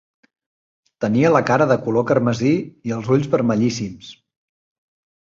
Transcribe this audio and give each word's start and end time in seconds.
Tenia 1.05 1.31
la 1.35 1.41
cara 1.51 1.69
de 1.73 1.77
color 1.85 2.07
carmesí 2.13 2.57
i 2.91 2.97
els 2.99 3.15
ulls 3.19 3.31
vermellíssims. 3.39 4.13